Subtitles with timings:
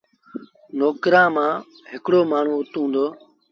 [0.77, 3.05] نوڪرآݩٚ مآݩٚ هڪڙو مآڻهوٚٚ اُت هُݩدو